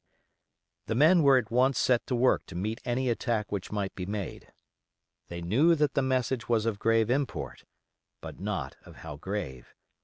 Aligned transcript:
The 0.87 0.95
men 0.95 1.21
were 1.21 1.37
at 1.37 1.51
once 1.51 1.77
set 1.77 2.07
to 2.07 2.15
work 2.15 2.47
to 2.47 2.55
meet 2.55 2.81
any 2.83 3.07
attack 3.07 3.51
which 3.51 3.71
might 3.71 3.93
be 3.93 4.07
made. 4.07 4.51
They 5.27 5.41
knew 5.43 5.75
that 5.75 5.93
the 5.93 6.01
message 6.01 6.49
was 6.49 6.65
of 6.65 6.79
grave 6.79 7.11
import, 7.11 7.65
but 8.19 8.39
not 8.39 8.77
of 8.83 8.95
how 8.95 9.17
grave. 9.17 9.75